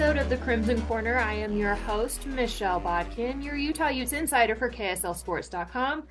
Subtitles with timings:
[0.00, 1.18] Episode of the Crimson Corner.
[1.18, 6.04] I am your host, Michelle Bodkin, your Utah Utes insider for KSLSports.com.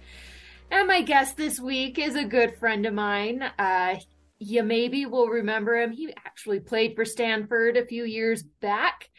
[0.70, 3.42] And my guest this week is a good friend of mine.
[3.58, 3.96] Uh,
[4.38, 5.92] you maybe will remember him.
[5.92, 9.10] He actually played for Stanford a few years back.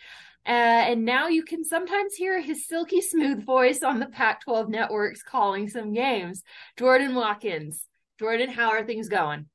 [0.46, 0.50] Uh,
[0.86, 5.20] and now you can sometimes hear his silky smooth voice on the Pac 12 networks
[5.20, 6.44] calling some games.
[6.78, 7.88] Jordan Watkins.
[8.20, 9.46] Jordan, how are things going?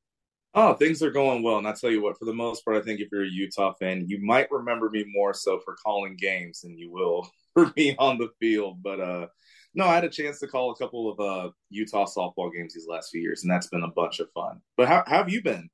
[0.57, 1.57] Oh, things are going well.
[1.57, 3.73] And I tell you what, for the most part, I think if you're a Utah
[3.73, 7.95] fan, you might remember me more so for calling games than you will for me
[7.99, 8.81] on the field.
[8.81, 9.27] But uh
[9.77, 12.88] no, I had a chance to call a couple of uh Utah softball games these
[12.88, 14.61] last few years, and that's been a bunch of fun.
[14.77, 15.69] But how, how have you been?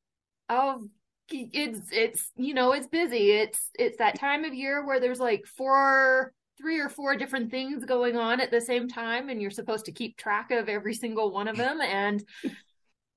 [0.50, 0.88] Oh,
[1.30, 3.32] it's it's you know it's busy.
[3.32, 7.86] It's it's that time of year where there's like four three or four different things
[7.86, 11.32] going on at the same time and you're supposed to keep track of every single
[11.32, 12.24] one of them and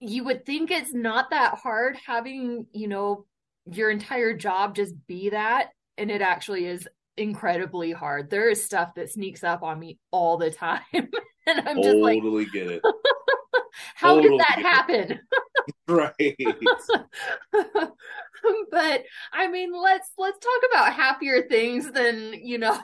[0.08, 3.26] you would think it's not that hard having, you know,
[3.70, 5.70] your entire job just be that.
[5.96, 8.30] And it actually is incredibly hard.
[8.30, 10.80] There is stuff that sneaks up on me all the time.
[10.92, 11.10] and
[11.46, 12.82] I'm just totally like, totally get it.
[13.94, 15.20] How totally did that happen?
[15.88, 16.36] right.
[18.70, 22.78] but I mean, let's let's talk about happier things than, you know,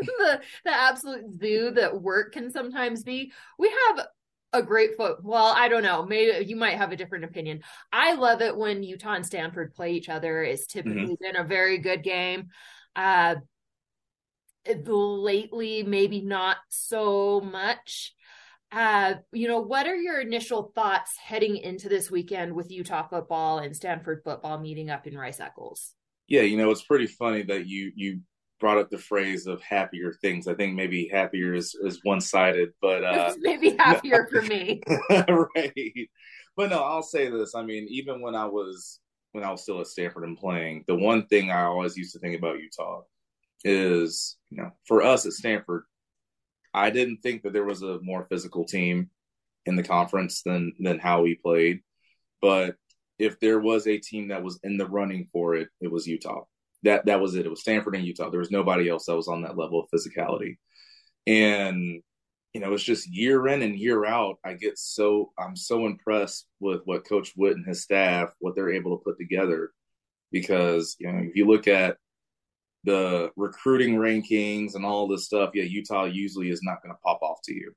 [0.00, 3.32] the the absolute zoo that work can sometimes be.
[3.58, 4.06] We have
[4.54, 5.18] a great foot.
[5.22, 6.06] Well, I don't know.
[6.06, 7.62] Maybe you might have a different opinion.
[7.92, 10.42] I love it when Utah and Stanford play each other.
[10.42, 11.14] It's typically mm-hmm.
[11.20, 12.48] been a very good game.
[12.96, 13.36] Uh,
[14.86, 18.14] lately, maybe not so much.
[18.72, 23.58] Uh, you know, what are your initial thoughts heading into this weekend with Utah football
[23.58, 25.92] and Stanford football meeting up in Rice Eccles?
[26.26, 28.20] Yeah, you know, it's pretty funny that you you
[28.64, 30.48] brought up the phrase of happier things.
[30.48, 34.80] I think maybe happier is, is one sided, but uh, maybe happier for me.
[35.10, 36.08] right.
[36.56, 37.54] But no, I'll say this.
[37.54, 39.00] I mean, even when I was
[39.32, 42.20] when I was still at Stanford and playing, the one thing I always used to
[42.20, 43.02] think about Utah
[43.64, 45.82] is, you know, for us at Stanford,
[46.72, 49.10] I didn't think that there was a more physical team
[49.66, 51.80] in the conference than than how we played.
[52.40, 52.76] But
[53.18, 56.44] if there was a team that was in the running for it, it was Utah
[56.84, 57.46] that that was it.
[57.46, 58.30] It was Stanford and Utah.
[58.30, 60.56] There was nobody else that was on that level of physicality.
[61.26, 62.02] And
[62.52, 64.38] you know, it's just year in and year out.
[64.44, 68.72] I get so I'm so impressed with what Coach Witt and his staff, what they're
[68.72, 69.72] able to put together.
[70.30, 71.96] Because you know, if you look at
[72.84, 77.20] the recruiting rankings and all this stuff, yeah, Utah usually is not going to pop
[77.22, 77.72] off to you,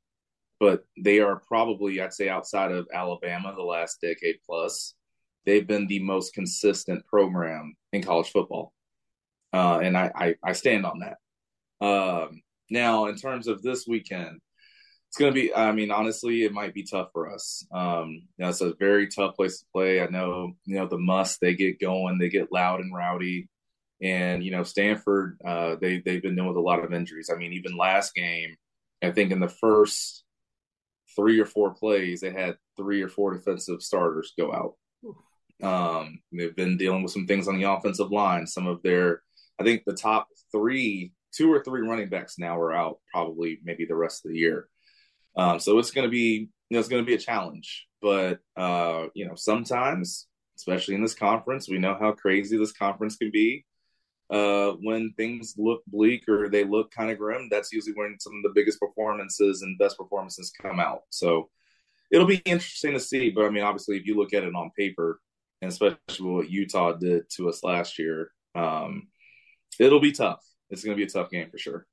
[0.59, 4.95] but they are probably, I'd say, outside of Alabama, the last decade plus,
[5.45, 8.73] they've been the most consistent program in college football
[9.53, 11.85] uh, and I, I, I stand on that.
[11.85, 14.39] Um, now, in terms of this weekend,
[15.09, 15.53] it's going to be.
[15.53, 17.65] I mean, honestly, it might be tough for us.
[17.71, 20.01] Um, you know, it's a very tough place to play.
[20.01, 23.47] I know, you know, the MUSS they get going, they get loud and rowdy,
[24.01, 27.29] and you know, Stanford, uh, they they've been dealing with a lot of injuries.
[27.33, 28.55] I mean, even last game,
[29.01, 30.23] I think in the first
[31.15, 34.75] three or four plays, they had three or four defensive starters go out.
[35.61, 38.45] Um, they've been dealing with some things on the offensive line.
[38.45, 39.23] Some of their,
[39.59, 43.85] I think the top three, two or three running backs now are out probably maybe
[43.85, 44.67] the rest of the year.
[45.35, 47.87] Um, so it's going to be, you know, it's going to be a challenge.
[48.01, 50.27] But, uh, you know, sometimes,
[50.57, 53.65] especially in this conference, we know how crazy this conference can be.
[54.29, 58.33] Uh, when things look bleak or they look kind of grim, that's usually when some
[58.33, 61.03] of the biggest performances and best performances come out.
[61.09, 61.49] So
[62.11, 63.29] it'll be interesting to see.
[63.29, 65.21] But I mean, obviously, if you look at it on paper,
[65.61, 69.07] and especially what Utah did to us last year, um,
[69.79, 70.43] it'll be tough.
[70.69, 71.85] It's going to be a tough game for sure.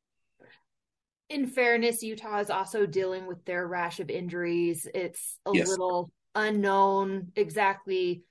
[1.30, 4.86] In fairness, Utah is also dealing with their rash of injuries.
[4.94, 5.68] It's a yes.
[5.68, 8.24] little unknown exactly.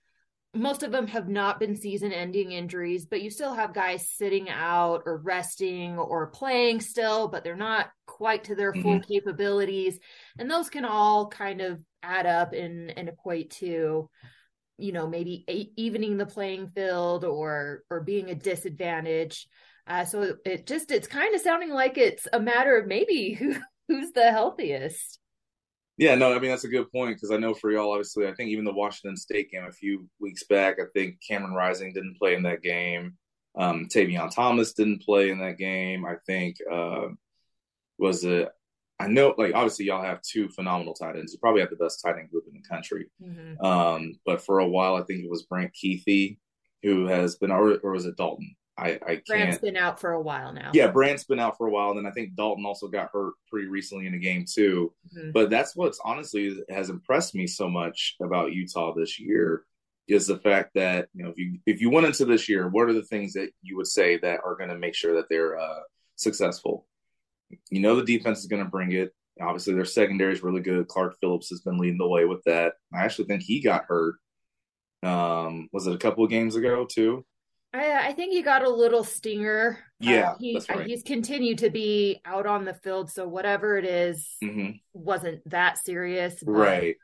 [0.53, 4.49] Most of them have not been season ending injuries, but you still have guys sitting
[4.49, 8.83] out or resting or playing still, but they're not quite to their mm-hmm.
[8.83, 9.97] full capabilities.
[10.37, 14.09] And those can all kind of add up and, and equate to
[14.77, 19.47] you know maybe evening the playing field or or being a disadvantage.
[19.85, 23.55] Uh, so it just it's kind of sounding like it's a matter of maybe who
[23.87, 25.19] who's the healthiest.
[25.97, 28.33] Yeah no i mean that's a good point because i know for y'all obviously i
[28.33, 32.17] think even the washington state game a few weeks back i think cameron rising didn't
[32.17, 33.15] play in that game.
[33.55, 37.09] Um tavion thomas didn't play in that game i think uh
[37.99, 38.49] was it
[38.99, 41.33] I know, like obviously, y'all have two phenomenal tight ends.
[41.33, 43.07] You probably have the best tight end group in the country.
[43.21, 43.65] Mm-hmm.
[43.65, 46.37] Um, but for a while, I think it was Brant Kuithe
[46.83, 48.55] who has been, or, or was it Dalton?
[48.77, 49.25] I, I can't.
[49.27, 50.71] Brant's been out for a while now.
[50.73, 51.91] Yeah, Brant's been out for a while.
[51.91, 54.93] And then I think Dalton also got hurt pretty recently in a game too.
[55.15, 55.31] Mm-hmm.
[55.31, 59.63] But that's what's honestly has impressed me so much about Utah this year
[60.07, 62.89] is the fact that you know if you if you went into this year, what
[62.89, 65.57] are the things that you would say that are going to make sure that they're
[65.57, 65.81] uh,
[66.15, 66.87] successful?
[67.69, 69.13] You know the defense is going to bring it.
[69.41, 70.87] Obviously, their secondary is really good.
[70.87, 72.73] Clark Phillips has been leading the way with that.
[72.93, 74.15] I actually think he got hurt.
[75.01, 77.25] Um, was it a couple of games ago too?
[77.73, 79.79] I, I think he got a little stinger.
[80.01, 80.85] Uh, yeah, uh, he, right.
[80.85, 84.71] he's continued to be out on the field, so whatever it is, mm-hmm.
[84.93, 86.95] wasn't that serious, but, right?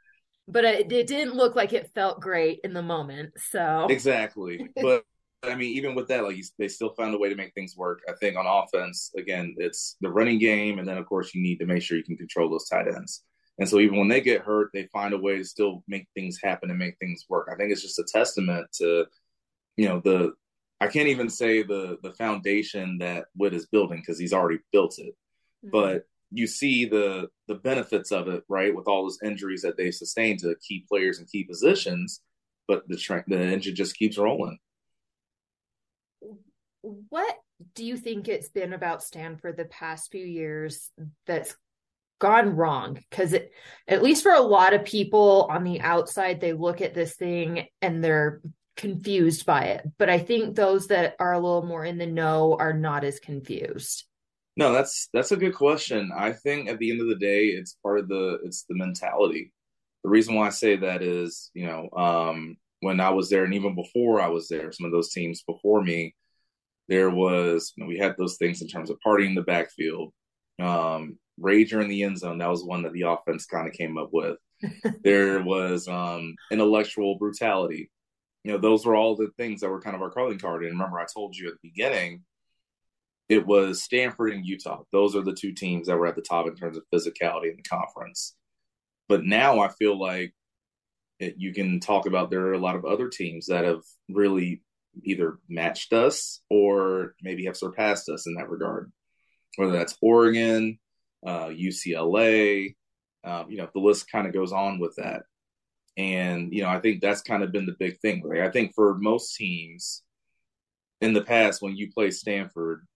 [0.47, 3.33] But it, it didn't look like it felt great in the moment.
[3.49, 5.03] So exactly, but
[5.43, 8.01] I mean, even with that, like they still found a way to make things work.
[8.09, 11.59] I think on offense, again, it's the running game, and then of course you need
[11.59, 13.23] to make sure you can control those tight ends.
[13.57, 16.39] And so even when they get hurt, they find a way to still make things
[16.41, 17.49] happen and make things work.
[17.51, 19.05] I think it's just a testament to,
[19.77, 20.33] you know, the
[20.81, 24.99] I can't even say the the foundation that Whit is building because he's already built
[24.99, 25.15] it,
[25.65, 25.69] mm-hmm.
[25.71, 28.75] but you see the the benefits of it, right?
[28.75, 32.21] With all those injuries that they sustained to key players and key positions,
[32.67, 34.59] but the tra- the engine just keeps rolling
[36.81, 37.35] what
[37.75, 40.91] do you think it's been about Stanford the past few years
[41.25, 41.55] that's
[42.19, 42.99] gone wrong?
[43.09, 43.35] Because
[43.87, 47.67] at least for a lot of people on the outside, they look at this thing
[47.81, 48.41] and they're
[48.77, 49.85] confused by it.
[49.97, 53.19] But I think those that are a little more in the know are not as
[53.19, 54.05] confused.
[54.55, 56.11] No, that's that's a good question.
[56.17, 59.53] I think at the end of the day, it's part of the it's the mentality.
[60.03, 63.53] The reason why I say that is, you know, um, when I was there, and
[63.53, 66.15] even before I was there, some of those teams before me,
[66.89, 70.11] there was you know, we had those things in terms of partying in the backfield,
[70.61, 72.39] um, rager in the end zone.
[72.39, 74.37] That was one that the offense kind of came up with.
[75.03, 77.89] there was um, intellectual brutality.
[78.43, 80.63] You know, those were all the things that were kind of our calling card.
[80.63, 82.23] And remember, I told you at the beginning,
[83.29, 84.81] it was Stanford and Utah.
[84.91, 87.57] Those are the two teams that were at the top in terms of physicality in
[87.57, 88.35] the conference.
[89.07, 90.33] But now I feel like
[91.19, 94.61] it, you can talk about there are a lot of other teams that have really
[95.03, 98.91] either matched us or maybe have surpassed us in that regard.
[99.55, 100.79] Whether that's Oregon,
[101.25, 102.75] uh, UCLA,
[103.23, 105.23] um, you know, the list kind of goes on with that.
[105.97, 108.23] And, you know, I think that's kind of been the big thing.
[108.25, 110.03] Like, I think for most teams
[111.01, 112.87] in the past, when you play Stanford,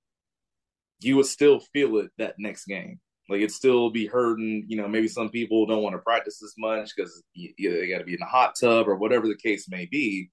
[1.00, 3.00] you would still feel it that next game.
[3.30, 4.66] Like it still be hurting.
[4.68, 8.04] You know, maybe some people don't want to practice as much because they got to
[8.04, 10.30] be in the hot tub or whatever the case may be.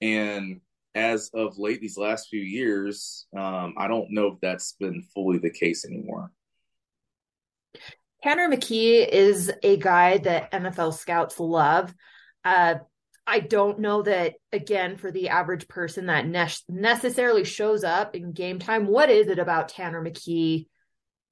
[0.00, 0.60] And
[0.94, 5.38] as of late, these last few years, um, I don't know if that's been fully
[5.38, 6.32] the case anymore.
[8.22, 11.94] Tanner McKee is a guy that NFL scouts love.
[12.44, 12.76] Uh,
[13.26, 18.32] I don't know that, again, for the average person that ne- necessarily shows up in
[18.32, 18.86] game time.
[18.86, 20.66] What is it about Tanner McKee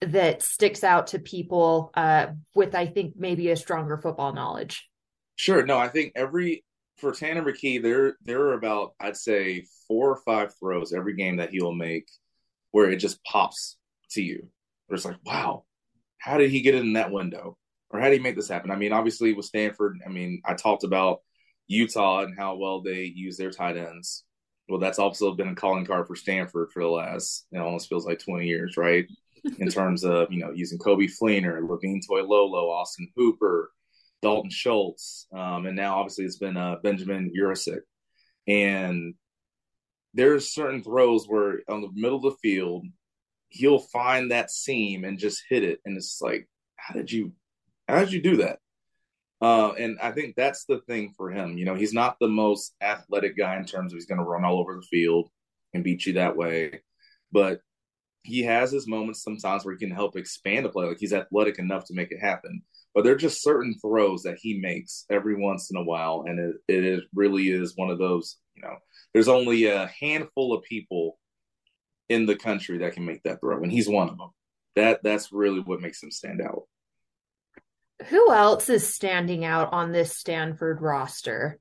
[0.01, 4.89] that sticks out to people uh, with, I think, maybe a stronger football knowledge?
[5.35, 5.65] Sure.
[5.67, 6.65] No, I think every
[6.99, 11.37] for Tanner McKee, there there are about I'd say four or five throws every game
[11.37, 12.09] that he'll make
[12.73, 13.77] where it just pops
[14.11, 14.49] to you.
[14.87, 15.65] Where it's like, wow,
[16.19, 17.57] how did he get it in that window?
[17.91, 18.71] or how did he make this happen?
[18.71, 21.21] I mean, obviously with Stanford, I mean, I talked about
[21.67, 24.25] Utah and how well they use their tight ends.
[24.69, 28.05] Well, that's also been a calling card for Stanford for the last, it almost feels
[28.05, 29.07] like 20 years, right?
[29.59, 33.71] In terms of, you know, using Coby Fleener, Levine Toilolo, Austin Hooper,
[34.23, 37.81] Dalton Schultz, um, and now obviously it's been uh, Benjamin Yurosek.
[38.47, 39.15] And
[40.15, 42.87] there's certain throws where on the middle of the field,
[43.51, 45.81] he'll find that seam and just hit it.
[45.85, 47.33] And it's like, how did you,
[47.87, 48.59] how did you do that?
[49.41, 51.59] Uh, and I think that's the thing for him.
[51.59, 54.45] You know, he's not the most athletic guy in terms of he's going to run
[54.45, 55.29] all over the field
[55.75, 56.81] and beat you that way,
[57.31, 57.61] but
[58.23, 60.87] he has his moments sometimes where he can help expand a play.
[60.87, 62.63] Like he's athletic enough to make it happen.
[62.99, 66.41] But there are just certain throws that he makes every once in a while, and
[66.41, 68.39] it, it is, really is one of those.
[68.57, 68.75] You know,
[69.15, 71.17] there's only a handful of people
[72.09, 74.31] in the country that can make that throw, and he's one of them.
[74.75, 76.65] That that's really what makes him stand out.
[78.07, 81.61] Who else is standing out on this Stanford roster?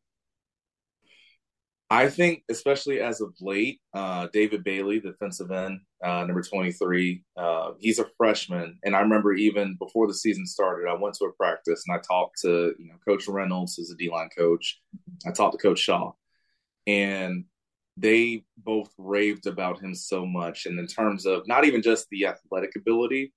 [1.89, 7.71] I think, especially as of late, uh, David Bailey, defensive end, uh, number 23, uh,
[7.79, 8.77] he's a freshman.
[8.83, 12.01] And I remember even before the season started, I went to a practice and I
[12.01, 14.81] talked to, you know, Coach Reynolds, who's a D line coach.
[15.25, 16.11] I talked to Coach Shaw.
[16.87, 17.45] And
[17.95, 20.65] they both raved about him so much.
[20.65, 23.33] And in terms of not even just the athletic ability,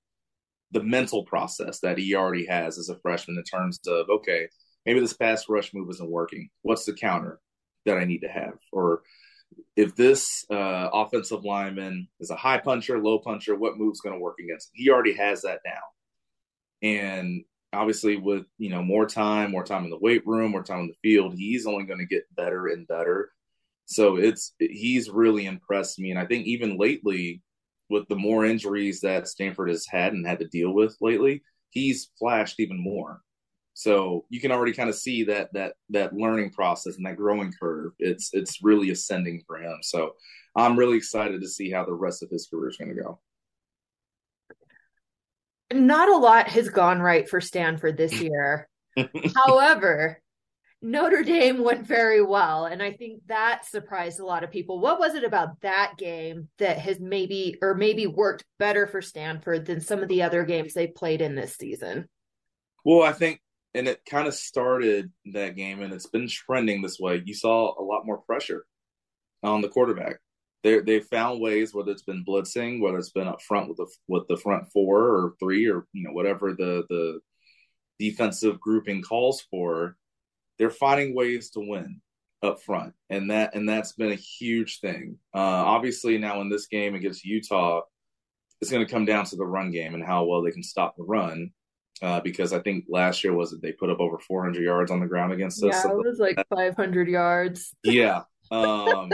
[0.73, 4.49] the mental process that he already has as a freshman in terms of okay,
[4.87, 6.49] maybe this pass rush move isn't working.
[6.63, 7.41] What's the counter
[7.87, 8.55] that I need to have?
[8.73, 9.03] Or
[9.77, 14.21] if this uh, offensive lineman is a high puncher, low puncher, what move's going to
[14.21, 14.73] work against him?
[14.75, 15.83] He already has that down.
[16.83, 20.81] And obviously, with you know more time, more time in the weight room, more time
[20.81, 23.31] in the field, he's only going to get better and better.
[23.87, 27.43] So it's he's really impressed me, and I think even lately,
[27.89, 32.11] with the more injuries that Stanford has had and had to deal with lately, he's
[32.19, 33.21] flashed even more.
[33.81, 37.51] So you can already kind of see that that that learning process and that growing
[37.51, 37.93] curve.
[37.99, 39.79] It's it's really ascending for him.
[39.81, 40.17] So
[40.55, 43.21] I'm really excited to see how the rest of his career is going to go.
[45.73, 48.69] Not a lot has gone right for Stanford this year.
[49.35, 50.21] However,
[50.83, 52.67] Notre Dame went very well.
[52.67, 54.79] And I think that surprised a lot of people.
[54.79, 59.65] What was it about that game that has maybe, or maybe worked better for Stanford
[59.65, 62.09] than some of the other games they played in this season?
[62.85, 63.41] Well, I think,
[63.75, 67.23] and it kind of started that game and it's been trending this way.
[67.25, 68.65] You saw a lot more pressure
[69.43, 70.17] on the quarterback.
[70.63, 73.87] They they found ways, whether it's been blitzing, whether it's been up front with the
[74.09, 77.21] with the front four or three or you know whatever the the
[77.99, 79.97] defensive grouping calls for
[80.59, 82.01] they're finding ways to win
[82.43, 85.17] up front, and that and that's been a huge thing.
[85.35, 87.81] Uh, obviously, now in this game against Utah,
[88.61, 90.97] it's going to come down to the run game and how well they can stop
[90.97, 91.51] the run.
[92.03, 95.01] Uh, because I think last year was it they put up over 400 yards on
[95.01, 95.85] the ground against us.
[95.85, 97.75] Yeah, it was like 500 yards.
[97.85, 98.23] Yeah.
[98.51, 99.11] Um,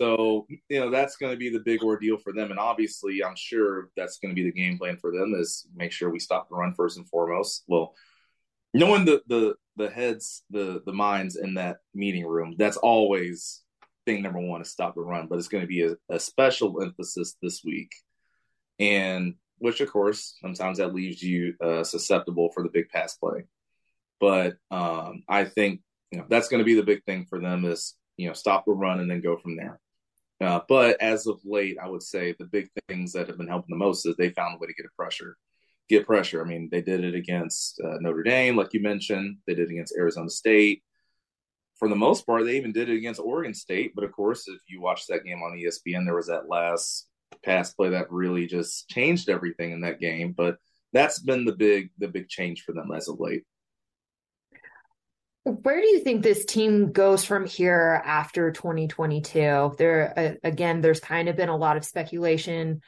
[0.00, 3.36] so you know that's going to be the big ordeal for them, and obviously, I'm
[3.36, 6.48] sure that's going to be the game plan for them is make sure we stop
[6.48, 7.64] the run first and foremost.
[7.68, 7.94] Well,
[8.74, 13.62] knowing the the the heads, the the minds in that meeting room, that's always
[14.06, 15.28] thing number one is stop the run.
[15.28, 17.92] But it's going to be a, a special emphasis this week,
[18.80, 23.44] and which of course sometimes that leaves you uh, susceptible for the big pass play.
[24.18, 27.64] But um, I think you know that's going to be the big thing for them
[27.64, 29.80] is you know stop the run and then go from there.
[30.40, 33.70] Uh, but as of late, I would say the big things that have been helping
[33.70, 35.36] the most is they found a way to get a pressure
[35.90, 36.40] get pressure.
[36.40, 39.38] I mean, they did it against uh, Notre Dame, like you mentioned.
[39.46, 40.82] They did it against Arizona State.
[41.74, 43.92] For the most part, they even did it against Oregon State.
[43.94, 47.08] But of course, if you watch that game on ESPN, there was that last
[47.44, 50.32] pass play that really just changed everything in that game.
[50.32, 50.58] But
[50.92, 53.44] that's been the big the big change for them as of late.
[55.44, 59.74] Where do you think this team goes from here after 2022?
[59.78, 62.82] There uh, again, there's kind of been a lot of speculation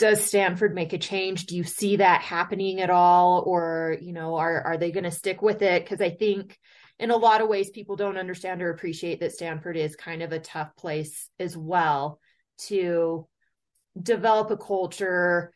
[0.00, 1.44] does Stanford make a change?
[1.44, 3.42] Do you see that happening at all?
[3.46, 5.84] Or, you know, are, are they going to stick with it?
[5.84, 6.58] Because I think
[6.98, 10.32] in a lot of ways, people don't understand or appreciate that Stanford is kind of
[10.32, 12.18] a tough place as well
[12.68, 13.26] to
[14.00, 15.52] develop a culture,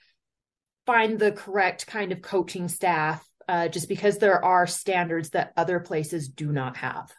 [0.87, 5.81] find the correct kind of coaching staff, uh, just because there are standards that other
[5.81, 7.13] places do not have.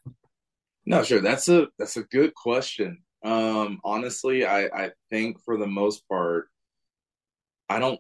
[0.85, 1.21] No, sure.
[1.21, 2.99] That's a that's a good question.
[3.23, 6.47] Um, honestly, I, I think for the most part,
[7.69, 7.99] I don't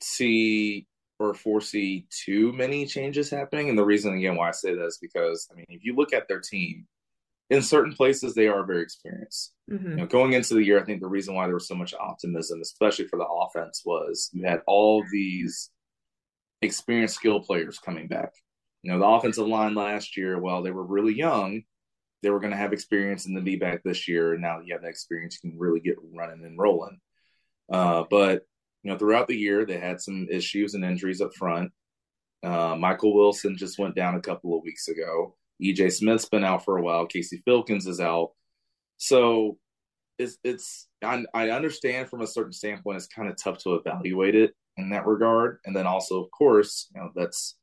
[0.00, 0.86] see
[1.18, 3.68] or foresee too many changes happening.
[3.68, 6.12] And the reason again why I say that is because I mean, if you look
[6.12, 6.86] at their team,
[7.50, 9.52] in certain places they are very experienced.
[9.70, 9.90] Mm-hmm.
[9.90, 11.94] You know, going into the year, I think the reason why there was so much
[11.94, 15.70] optimism, especially for the offense, was you had all these
[16.62, 18.30] experienced skill players coming back.
[18.82, 21.62] You know, the offensive line last year, while they were really young,
[22.22, 24.32] they were going to have experience in the be back this year.
[24.32, 26.98] And now that you have that experience, you can really get running and rolling.
[27.72, 28.42] Uh, but,
[28.82, 31.72] you know, throughout the year, they had some issues and injuries up front.
[32.42, 35.36] Uh, Michael Wilson just went down a couple of weeks ago.
[35.62, 37.06] EJ Smith's been out for a while.
[37.06, 38.30] Casey Filkins is out.
[38.96, 39.58] So
[40.18, 44.34] it's, it's I, I understand from a certain standpoint, it's kind of tough to evaluate
[44.34, 45.58] it in that regard.
[45.64, 47.56] And then also, of course, you know, that's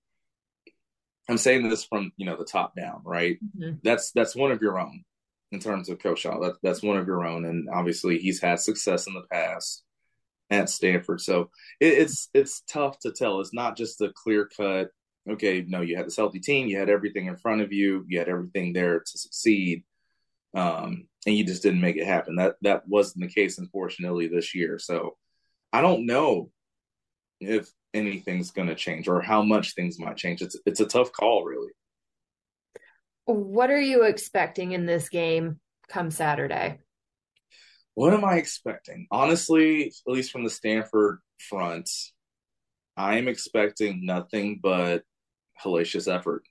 [1.30, 3.38] I'm saying this from you know the top down, right?
[3.58, 3.78] Mm-hmm.
[3.84, 5.04] That's that's one of your own
[5.52, 6.40] in terms of Coach Shaw.
[6.40, 9.84] That, that's one of your own, and obviously he's had success in the past
[10.50, 11.22] at Stanford.
[11.22, 11.50] So
[11.80, 13.42] it, it's it's tough to tell.
[13.42, 14.90] It's not just a clear cut.
[15.30, 18.20] Okay, no, you had this healthy team, you had everything in front of you, you
[18.20, 19.84] had everything there to succeed,
[20.54, 22.36] um, and you just didn't make it happen.
[22.38, 24.80] That that wasn't the case, unfortunately, this year.
[24.80, 25.18] So
[25.74, 26.50] I don't know
[27.42, 30.42] if anything's going to change or how much things might change.
[30.42, 31.72] It's it's a tough call, really.
[33.26, 36.80] What are you expecting in this game come Saturday?
[37.96, 39.08] What am I expecting?
[39.12, 41.20] Honestly, at least from the Stanford
[41.50, 41.90] front,
[42.96, 45.04] I am expecting nothing but
[45.64, 46.44] hellacious effort.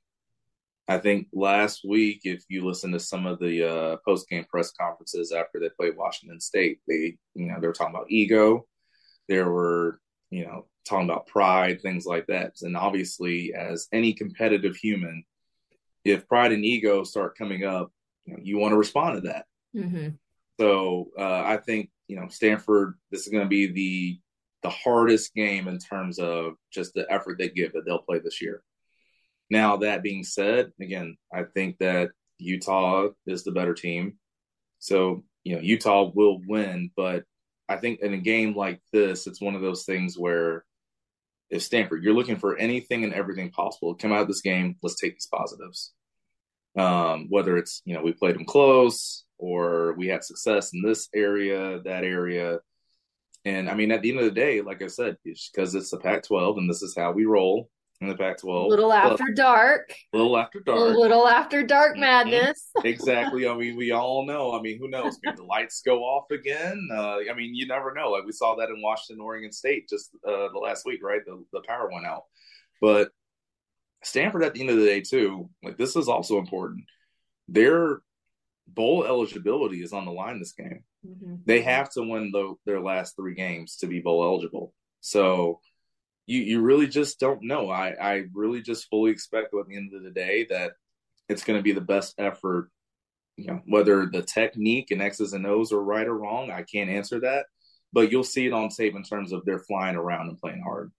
[0.89, 4.71] I think last week, if you listen to some of the uh, post game press
[4.73, 8.67] conferences after they played Washington State, they you know they were talking about ego.
[9.29, 12.53] There were you know talking about pride, things like that.
[12.63, 15.25] And obviously, as any competitive human,
[16.05, 17.91] if pride and ego start coming up,
[18.25, 19.47] you, know, you want to respond to that.
[19.75, 20.11] Mm-hmm.
[20.61, 22.95] So uh, I think you know Stanford.
[23.11, 24.21] This is going to be the
[24.63, 28.41] the hardest game in terms of just the effort they give that they'll play this
[28.41, 28.63] year.
[29.51, 34.19] Now that being said, again, I think that Utah is the better team.
[34.79, 37.25] So you know Utah will win, but
[37.69, 40.65] I think in a game like this, it's one of those things where
[41.51, 43.95] if Stanford, you're looking for anything and everything possible.
[43.95, 45.93] Come out of this game, let's take these positives.
[46.77, 51.09] Um, whether it's you know we played them close or we had success in this
[51.15, 52.59] area, that area,
[53.45, 55.91] and I mean at the end of the day, like I said, it's because it's
[55.91, 58.69] the Pac-12 and this is how we roll in the Pac-12.
[58.69, 59.93] Little after dark.
[60.13, 60.79] Little after dark.
[60.79, 62.01] A little after dark mm-hmm.
[62.01, 62.71] madness.
[62.85, 63.49] exactly.
[63.49, 64.57] I mean, we all know.
[64.57, 65.19] I mean, who knows?
[65.23, 66.89] Maybe the lights go off again.
[66.93, 68.11] Uh, I mean, you never know.
[68.11, 71.21] Like we saw that in Washington, Oregon State just uh, the last week, right?
[71.25, 72.25] The the power went out.
[72.81, 73.09] But
[74.03, 76.85] Stanford, at the end of the day, too, like this is also important.
[77.49, 78.01] Their
[78.67, 80.83] bowl eligibility is on the line this game.
[81.07, 81.37] Mm-hmm.
[81.45, 84.75] They have to win the, their last three games to be bowl eligible.
[85.01, 85.61] So
[86.27, 87.71] you you really just don't know.
[87.71, 90.73] I I really just fully expect at the end of the day that
[91.29, 92.71] it's going to be the best effort.
[93.37, 96.91] You know, whether the technique and X's and O's are right or wrong, I can't
[96.91, 97.47] answer that.
[97.93, 100.91] But you'll see it on tape in terms of they're flying around and playing hard.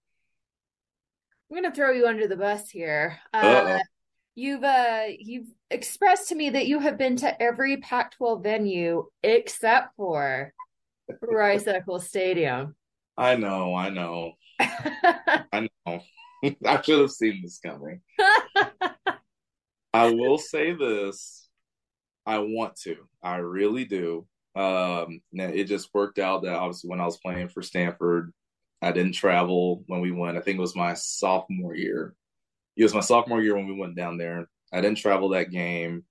[1.49, 3.19] I'm going to throw you under the bus here.
[3.33, 3.79] Uh,
[4.35, 9.95] you've uh, you've expressed to me that you have been to every Pac-12 venue except
[9.95, 10.53] for
[11.21, 12.75] Rice Eccles Stadium.
[13.17, 14.33] I know, I know.
[14.59, 16.01] I know.
[16.65, 18.01] I should have seen this coming.
[19.93, 21.49] I will say this.
[22.25, 22.97] I want to.
[23.23, 24.27] I really do.
[24.55, 28.33] Um, it just worked out that obviously when I was playing for Stanford,
[28.81, 30.37] I didn't travel when we went.
[30.37, 32.15] I think it was my sophomore year.
[32.75, 34.47] It was my sophomore year when we went down there.
[34.71, 36.03] I didn't travel that game.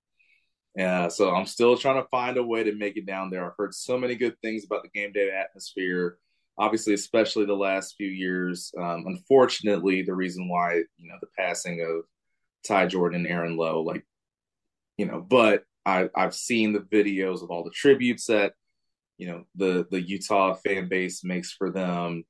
[0.78, 3.46] Uh, so I'm still trying to find a way to make it down there.
[3.46, 6.18] I've heard so many good things about the game day atmosphere
[6.58, 8.72] obviously, especially the last few years.
[8.78, 12.04] Um, unfortunately, the reason why you know the passing of
[12.66, 14.04] Ty Jordan and Aaron Lowe, like
[14.96, 18.54] you know, but I, I've seen the videos of all the tributes that
[19.18, 22.24] you know the the Utah fan base makes for them.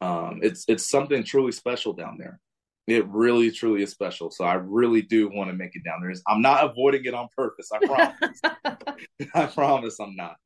[0.00, 2.40] Um, it's it's something truly special down there.
[2.86, 4.30] It really, truly is special.
[4.30, 6.12] So I really do want to make it down there.
[6.26, 7.70] I'm not avoiding it on purpose.
[7.72, 8.40] I promise.
[9.34, 10.36] I promise I'm not.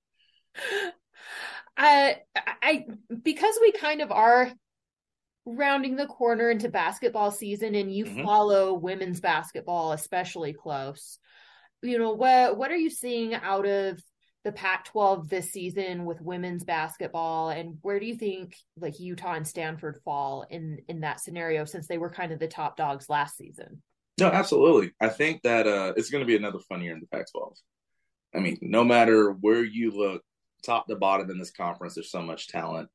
[1.76, 2.18] I,
[2.62, 2.86] I,
[3.22, 4.52] because we kind of are
[5.46, 8.24] rounding the corner into basketball season and you mm-hmm.
[8.24, 11.18] follow women's basketball especially close.
[11.82, 14.00] You know, what what are you seeing out of
[14.44, 19.46] the Pac-12 this season with women's basketball and where do you think like Utah and
[19.46, 23.36] Stanford fall in in that scenario since they were kind of the top dogs last
[23.36, 23.82] season?
[24.18, 24.92] No, absolutely.
[25.00, 27.54] I think that uh it's going to be another fun year in the Pac-12.
[28.34, 30.22] I mean, no matter where you look,
[30.64, 32.88] top to bottom in this conference, there's so much talent.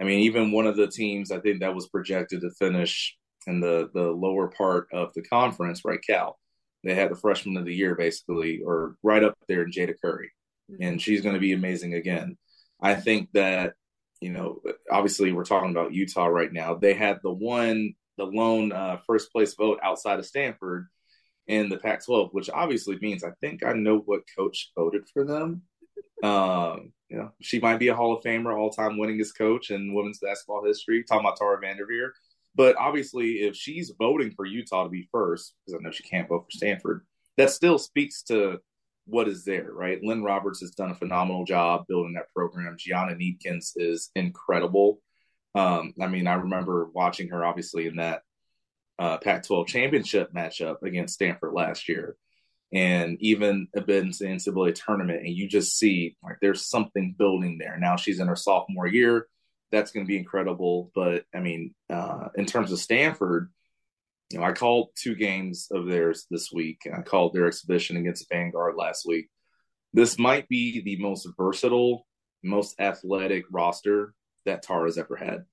[0.00, 3.60] I mean, even one of the teams I think that was projected to finish in
[3.60, 6.00] the the lower part of the conference, right?
[6.06, 6.38] Cal,
[6.84, 10.30] they had the freshman of the year basically, or right up there in Jayda Curry,
[10.70, 10.82] mm-hmm.
[10.82, 12.36] and she's going to be amazing again.
[12.80, 13.74] I think that
[14.20, 16.74] you know, obviously, we're talking about Utah right now.
[16.74, 20.86] They had the one the lone uh, first place vote outside of Stanford
[21.46, 25.62] in the Pac-12, which obviously means I think I know what coach voted for them.
[26.22, 30.18] Um, you know, she might be a Hall of Famer, all-time winningest coach in women's
[30.18, 31.04] basketball history.
[31.04, 32.12] Talking about Tara Vanderveer,
[32.54, 36.28] but obviously, if she's voting for Utah to be first, because I know she can't
[36.28, 38.58] vote for Stanford, that still speaks to
[39.06, 40.02] what is there, right?
[40.02, 42.76] Lynn Roberts has done a phenomenal job building that program.
[42.78, 45.00] Gianna Kneepkens is incredible.
[45.54, 48.22] Um, I mean, I remember watching her obviously in that
[48.98, 52.16] uh, Pac-12 championship matchup against Stanford last year,
[52.72, 57.14] and even a bit in the NCAA tournament, and you just see like there's something
[57.16, 57.78] building there.
[57.78, 59.28] Now she's in her sophomore year.
[59.72, 60.90] That's going to be incredible.
[60.94, 63.50] But I mean, uh, in terms of Stanford,
[64.30, 66.80] you know, I called two games of theirs this week.
[66.92, 69.28] I called their exhibition against Vanguard last week.
[69.92, 72.06] This might be the most versatile,
[72.42, 75.44] most athletic roster that Tara's ever had.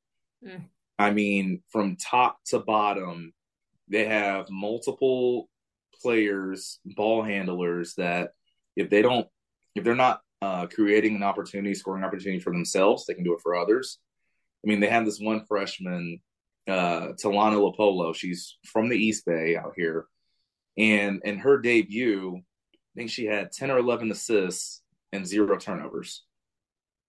[0.46, 0.66] Mm.
[0.98, 3.34] I mean, from top to bottom,
[3.88, 5.50] they have multiple
[6.02, 8.32] players, ball handlers that
[8.76, 9.28] if they don't,
[9.76, 13.42] if they're not uh, creating an opportunity, scoring opportunity for themselves, they can do it
[13.42, 14.00] for others.
[14.64, 16.20] I mean, they have this one freshman
[16.68, 18.16] uh, Talana Lepolo.
[18.16, 20.06] She's from the East Bay out here.
[20.78, 26.24] And in her debut, I think she had 10 or 11 assists and zero turnovers.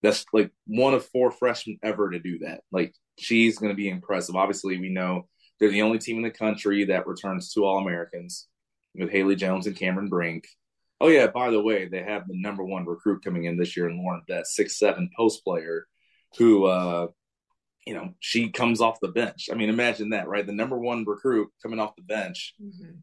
[0.03, 2.61] That's like one of four freshmen ever to do that.
[2.71, 4.35] Like she's going to be impressive.
[4.35, 5.27] Obviously, we know
[5.59, 8.47] they're the only team in the country that returns two All Americans
[8.97, 10.47] with Haley Jones and Cameron Brink.
[11.01, 13.89] Oh yeah, by the way, they have the number one recruit coming in this year
[13.89, 15.87] in Lauren, that six seven post player,
[16.37, 17.07] who uh,
[17.85, 19.49] you know, she comes off the bench.
[19.51, 20.45] I mean, imagine that, right?
[20.45, 22.55] The number one recruit coming off the bench.
[22.61, 22.97] Mm-hmm.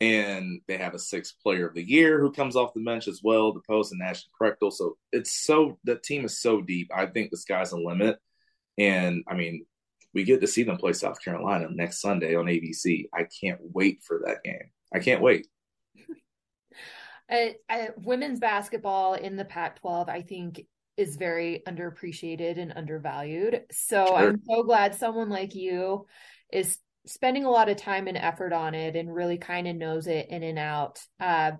[0.00, 3.20] And they have a sixth player of the year who comes off the bench as
[3.20, 4.72] well, the post and Ashten Prechtel.
[4.72, 6.92] So it's so the team is so deep.
[6.94, 8.16] I think the sky's the limit.
[8.78, 9.66] And I mean,
[10.14, 13.08] we get to see them play South Carolina next Sunday on ABC.
[13.12, 14.70] I can't wait for that game.
[14.92, 15.46] I can't wait.
[17.30, 20.62] I, I, women's basketball in the Pac 12, I think,
[20.96, 23.62] is very underappreciated and undervalued.
[23.70, 24.16] So sure.
[24.16, 26.06] I'm so glad someone like you
[26.52, 30.06] is spending a lot of time and effort on it and really kind of knows
[30.06, 31.00] it in and out.
[31.20, 31.52] Uh,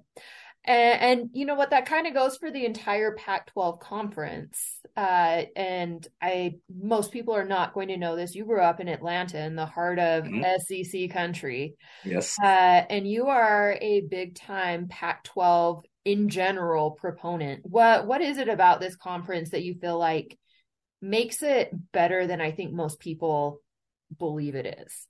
[0.69, 1.71] and, and, you know what?
[1.71, 4.81] That kind of goes for the entire Pac-12 conference.
[4.97, 8.35] Uh, and I, most people are not going to know this.
[8.35, 10.83] You grew up in Atlanta, in the heart of mm-hmm.
[10.83, 11.75] SEC country.
[12.05, 12.37] Yes.
[12.43, 17.61] Uh, and you are a big time Pac-12 in general proponent.
[17.65, 20.39] What what is it about this conference that you feel like
[21.03, 23.61] makes it better than I think most people
[24.19, 25.07] believe it is?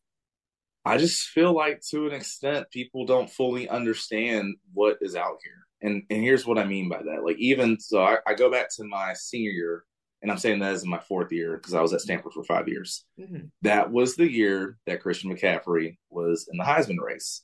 [0.84, 5.66] I just feel like to an extent people don't fully understand what is out here.
[5.80, 7.24] And and here's what I mean by that.
[7.24, 9.84] Like even so I, I go back to my senior year
[10.22, 12.68] and I'm saying that as my fourth year because I was at Stanford for five
[12.68, 13.04] years.
[13.20, 13.46] Mm-hmm.
[13.62, 17.42] That was the year that Christian McCaffrey was in the Heisman race.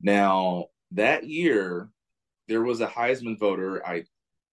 [0.00, 1.88] Now, that year,
[2.48, 3.84] there was a Heisman voter.
[3.86, 4.04] I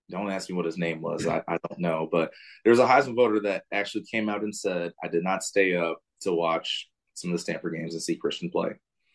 [0.09, 1.27] don't ask me what his name was.
[1.27, 2.31] I, I don't know, but
[2.63, 5.75] there was a Heisman voter that actually came out and said, "I did not stay
[5.75, 8.73] up to watch some of the Stanford games and see Christian play."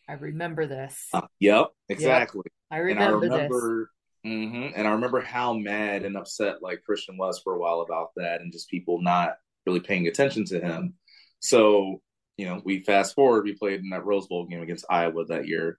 [0.09, 1.09] I remember this.
[1.13, 2.43] Uh, yep, exactly.
[2.45, 2.53] Yep.
[2.71, 3.91] I remember, and I remember
[4.27, 8.11] mm-hmm, and I remember how mad and upset like Christian was for a while about
[8.17, 9.37] that, and just people not
[9.67, 10.95] really paying attention to him.
[11.41, 12.01] So
[12.37, 13.45] you know, we fast forward.
[13.45, 15.79] We played in that Rose Bowl game against Iowa that year,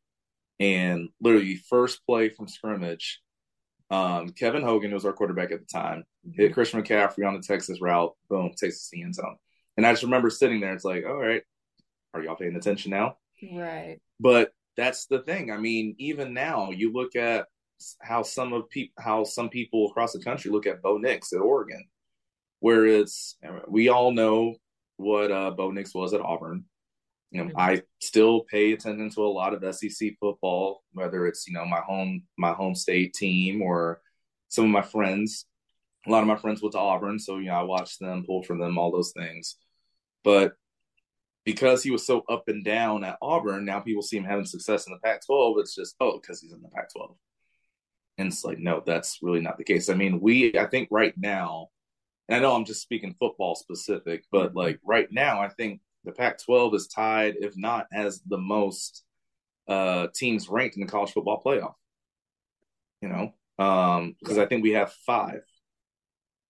[0.59, 3.21] and literally first play from scrimmage,
[3.89, 6.03] um, Kevin Hogan was our quarterback at the time.
[6.27, 6.41] Mm-hmm.
[6.41, 9.35] Hit Christian McCaffrey on the Texas route, boom, takes us the end zone.
[9.77, 10.73] And I just remember sitting there.
[10.73, 11.43] It's like, all right,
[12.13, 13.17] are y'all paying attention now?
[13.51, 13.99] Right.
[14.19, 15.51] But that's the thing.
[15.51, 17.47] I mean, even now, you look at
[18.01, 21.39] how some of people, how some people across the country look at Bo Nix at
[21.39, 21.83] Oregon,
[22.59, 24.55] where it's we all know
[24.97, 26.65] what uh, Bo Nix was at Auburn.
[27.31, 31.53] You know, I still pay attention to a lot of SEC football, whether it's you
[31.53, 34.01] know my home my home state team or
[34.49, 35.45] some of my friends.
[36.05, 38.43] A lot of my friends went to Auburn, so you know I watched them, pull
[38.43, 39.57] for them, all those things.
[40.23, 40.53] But
[41.45, 44.87] because he was so up and down at Auburn, now people see him having success
[44.87, 45.59] in the Pac-12.
[45.59, 47.15] It's just oh, because he's in the Pac-12,
[48.17, 49.89] and it's like no, that's really not the case.
[49.89, 51.69] I mean, we I think right now,
[52.27, 56.11] and I know I'm just speaking football specific, but like right now, I think the
[56.11, 59.03] Pac-12 is tied, if not as the most
[59.67, 61.73] uh, teams ranked in the college football playoff.
[63.01, 65.41] You know, because um, I think we have five.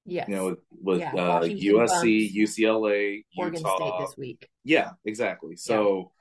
[0.06, 0.26] Yeah.
[0.28, 1.13] You know, with, yeah.
[1.13, 3.78] uh, USC, UCLA, Oregon Utah.
[3.78, 4.50] State this week.
[4.63, 5.56] Yeah, exactly.
[5.56, 6.12] So,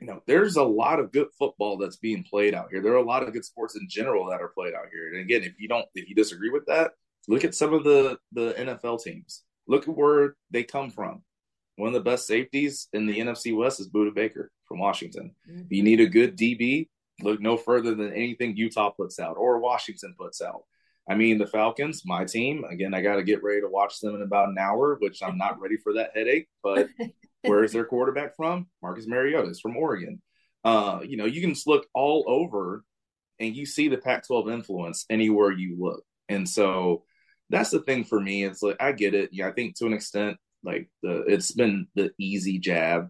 [0.00, 0.06] yeah.
[0.06, 2.82] you know, there's a lot of good football that's being played out here.
[2.82, 5.08] There are a lot of good sports in general that are played out here.
[5.08, 6.92] And again, if you don't, if you disagree with that,
[7.28, 9.44] look at some of the the NFL teams.
[9.68, 11.22] Look at where they come from
[11.80, 15.34] one of the best safeties in the NFC West is Budda Baker from Washington.
[15.50, 15.62] Mm-hmm.
[15.62, 16.88] If you need a good DB,
[17.22, 20.64] look no further than anything Utah puts out or Washington puts out.
[21.08, 24.14] I mean, the Falcons, my team, again, I got to get ready to watch them
[24.14, 26.48] in about an hour, which I'm not ready for that headache.
[26.62, 26.88] But
[27.42, 28.68] where is their quarterback from?
[28.82, 30.22] Marcus Mariota is from Oregon.
[30.62, 32.84] Uh, you know, you can just look all over
[33.38, 36.04] and you see the Pac 12 influence anywhere you look.
[36.28, 37.04] And so
[37.48, 38.44] that's the thing for me.
[38.44, 39.30] It's like, I get it.
[39.32, 43.08] Yeah, I think to an extent, like the it's been the easy jab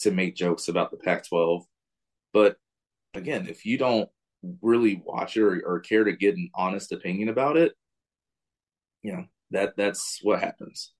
[0.00, 1.64] to make jokes about the Pac 12.
[2.32, 2.56] But
[3.14, 4.08] again, if you don't
[4.62, 7.72] really watch it or, or care to get an honest opinion about it,
[9.02, 10.92] you know, that that's what happens.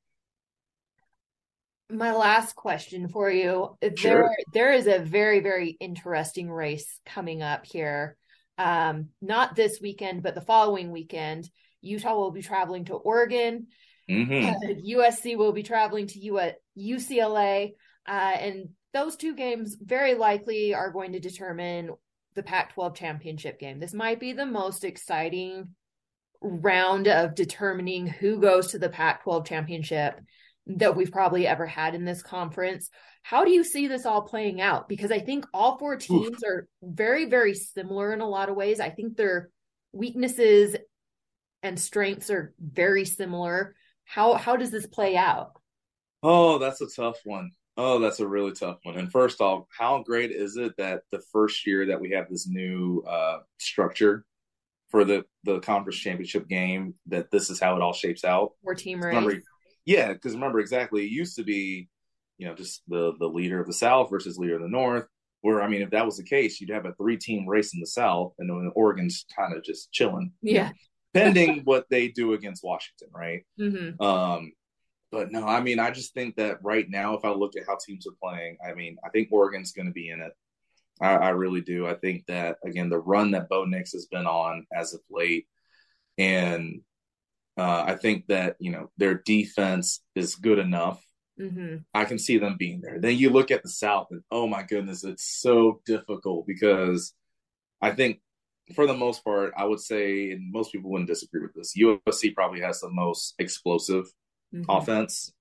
[1.90, 3.92] My last question for you sure.
[3.94, 8.16] there there is a very very interesting race coming up here.
[8.58, 11.48] Um not this weekend but the following weekend.
[11.82, 13.68] Utah will be traveling to oregon.
[14.08, 14.46] Mm-hmm.
[14.46, 17.72] uh, usc will be traveling to U- ucla
[18.06, 21.90] uh, and those two games very likely are going to determine
[22.36, 25.68] the pac 12 championship game this might be the most exciting
[26.40, 30.20] round of determining who goes to the pac 12 championship
[30.66, 32.90] that we've probably ever had in this conference.
[33.22, 34.88] How do you see this all playing out?
[34.88, 36.42] Because I think all four teams Oof.
[36.44, 38.80] are very, very similar in a lot of ways.
[38.80, 39.50] I think their
[39.92, 40.76] weaknesses
[41.62, 43.74] and strengths are very similar.
[44.04, 45.52] How how does this play out?
[46.22, 47.50] Oh, that's a tough one.
[47.76, 48.96] Oh, that's a really tough one.
[48.96, 52.48] And first off, how great is it that the first year that we have this
[52.48, 54.24] new uh, structure
[54.88, 58.52] for the the conference championship game that this is how it all shapes out?
[58.62, 59.42] Four team race.
[59.84, 61.88] Yeah, because remember exactly, it used to be,
[62.38, 65.06] you know, just the the leader of the South versus leader of the North.
[65.42, 67.80] Where I mean, if that was the case, you'd have a three team race in
[67.80, 70.32] the South, and then Oregon's kind of just chilling.
[70.40, 70.70] Yeah,
[71.12, 73.44] pending what they do against Washington, right?
[73.60, 74.02] Mm-hmm.
[74.02, 74.52] Um,
[75.12, 77.76] but no, I mean, I just think that right now, if I look at how
[77.76, 80.32] teams are playing, I mean, I think Oregon's going to be in it.
[81.00, 81.86] I, I, really do.
[81.86, 85.46] I think that again, the run that Bo Nix has been on as of late,
[86.16, 86.80] and
[87.58, 91.02] uh, I think that you know their defense is good enough.
[91.38, 91.76] Mm-hmm.
[91.92, 92.98] I can see them being there.
[92.98, 97.12] Then you look at the South, and oh my goodness, it's so difficult because
[97.82, 98.20] I think
[98.74, 101.74] for the most part, I would say, and most people wouldn't disagree with this.
[101.78, 104.06] USC probably has the most explosive
[104.62, 104.70] mm-hmm.
[104.70, 105.32] offense,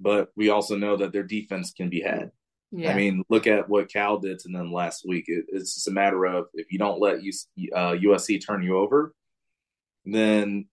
[0.00, 2.30] but we also know that their defense can be had.
[2.70, 2.92] Yeah.
[2.92, 5.24] I mean, look at what Cal did to them last week.
[5.28, 9.14] It, it's just a matter of if you don't let uh, USC turn you over,
[10.06, 10.66] then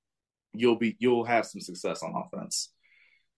[0.54, 2.72] you'll be you'll have some success on offense.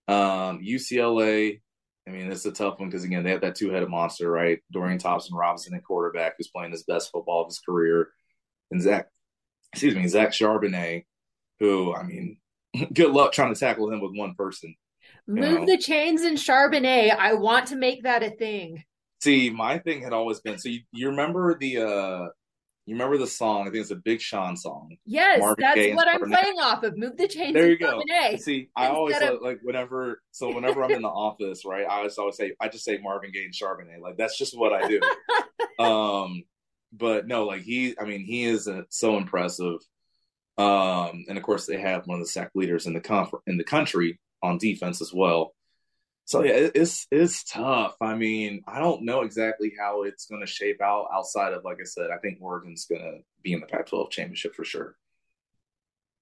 [0.08, 1.62] Um, UCLA,
[2.08, 4.60] I mean, it's a tough one because again, they have that two headed monster, right?
[4.72, 8.10] Dorian Thompson Robinson at quarterback, who's playing his best football of his career,
[8.70, 9.08] and Zach,
[9.74, 11.06] excuse me, Zach Charbonnet,
[11.60, 12.38] who I mean,
[12.94, 14.76] good luck trying to tackle him with one person.
[15.28, 15.66] Move know?
[15.66, 17.16] the chains in Charbonnet.
[17.16, 18.84] I want to make that a thing.
[19.22, 22.28] See, my thing had always been so you, you remember the uh
[22.88, 23.62] you remember the song?
[23.62, 24.98] I think it's a Big Sean song.
[25.06, 26.98] Yes, Marvin that's Gaye what I'm playing off of.
[26.98, 27.54] Move the chains.
[27.54, 28.02] There you go.
[28.38, 29.42] See, I always of...
[29.42, 30.22] like whenever.
[30.32, 31.86] So whenever I'm in the office, right?
[31.86, 34.02] I always always say I just say Marvin Gaye and Charbonnet.
[34.02, 35.00] Like that's just what I do.
[35.84, 36.44] um,
[36.92, 37.96] but no, like he.
[38.00, 39.78] I mean, he is a, so impressive.
[40.58, 43.58] Um, and of course, they have one of the sack leaders in the conf- in
[43.58, 45.54] the country on defense as well.
[46.26, 47.96] So yeah, it's it's tough.
[48.00, 51.78] I mean, I don't know exactly how it's going to shape out outside of like
[51.82, 52.12] I said.
[52.12, 54.96] I think Oregon's going to be in the Pac-12 championship for sure.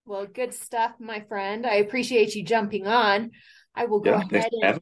[0.05, 1.67] Well, good stuff, my friend.
[1.67, 3.31] I appreciate you jumping on.
[3.75, 4.81] I will go yeah, ahead and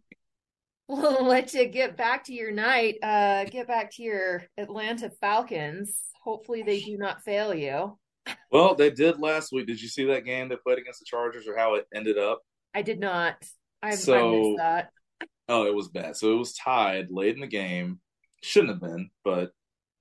[0.87, 2.95] we'll let you get back to your night.
[3.03, 5.93] Uh, get back to your Atlanta Falcons.
[6.23, 7.97] Hopefully, they do not fail you.
[8.51, 9.67] Well, they did last week.
[9.67, 12.41] Did you see that game they played against the Chargers, or how it ended up?
[12.73, 13.35] I did not.
[13.81, 14.89] I, so, I missed that.
[15.49, 16.15] Oh, it was bad.
[16.15, 17.99] So it was tied late in the game.
[18.43, 19.51] Shouldn't have been, but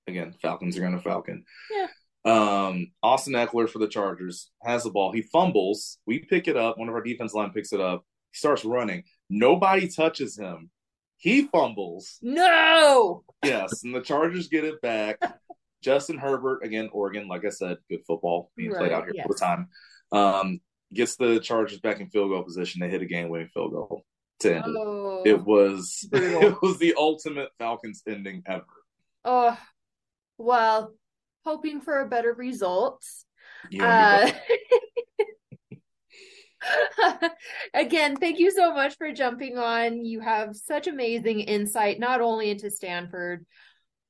[0.07, 1.45] again, Falcons are going to Falcon.
[1.71, 1.87] Yeah.
[2.25, 5.13] Um, Austin Ekeler for the Chargers has the ball.
[5.13, 5.99] He fumbles.
[6.07, 6.77] We pick it up.
[6.77, 8.05] One of our defense line picks it up.
[8.33, 9.05] He starts running.
[9.31, 10.71] Nobody touches him.
[11.19, 12.19] He fumbles.
[12.23, 13.23] No.
[13.45, 15.19] Yes, and the Chargers get it back.
[15.87, 17.29] Justin Herbert again, Oregon.
[17.29, 19.25] Like I said, good football being right, played out here yes.
[19.25, 19.69] all the time.
[20.11, 20.61] Um,
[20.93, 22.81] gets the Chargers back in field goal position.
[22.81, 24.05] They hit a game-winning field goal
[24.41, 25.31] to end oh, it.
[25.31, 26.43] It was brutal.
[26.43, 28.67] it was the ultimate Falcons ending ever.
[29.25, 29.57] Oh,
[30.39, 30.93] well,
[31.45, 33.05] hoping for a better result.
[33.81, 34.29] Uh,
[37.75, 40.05] again, thank you so much for jumping on.
[40.05, 43.47] You have such amazing insight, not only into Stanford,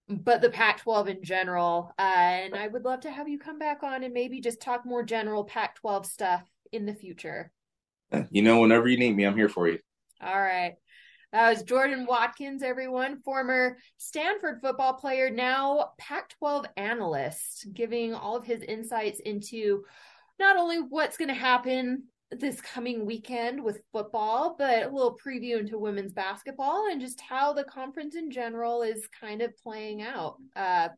[0.09, 1.93] but the Pac 12 in general.
[1.99, 4.87] Uh, and I would love to have you come back on and maybe just talk
[4.87, 7.51] more general Pac 12 stuff in the future.
[8.31, 9.79] You know, whenever you need me, I'm here for you.
[10.23, 10.77] All right.
[11.33, 18.37] That was Jordan Watkins, everyone, former Stanford football player, now Pac 12 analyst, giving all
[18.37, 19.85] of his insights into
[20.39, 25.59] not only what's going to happen this coming weekend with football, but a little preview
[25.59, 30.37] into women's basketball and just how the conference in general is kind of playing out.
[30.55, 30.89] Uh,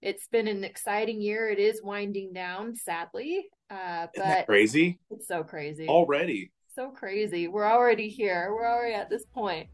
[0.00, 1.48] it's been an exciting year.
[1.48, 3.46] It is winding down, sadly.
[3.70, 4.98] Uh, but crazy.
[5.10, 6.50] It's so crazy already.
[6.74, 7.48] So crazy.
[7.48, 8.52] We're already here.
[8.52, 9.68] We're already at this point.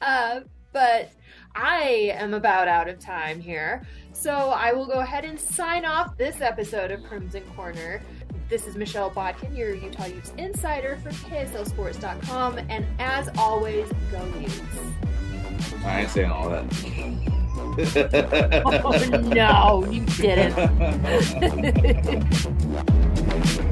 [0.00, 0.40] Uh,
[0.72, 1.10] but
[1.54, 3.86] I am about out of time here.
[4.12, 8.02] So I will go ahead and sign off this episode of Crimson Corner.
[8.52, 12.58] This is Michelle Bodkin, your Utah Utes insider for KSLSports.com.
[12.68, 14.60] And as always, go Utes.
[15.86, 16.62] I ain't saying all that.
[18.84, 20.52] oh, no, you didn't.